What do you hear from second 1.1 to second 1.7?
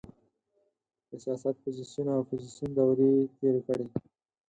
سیاست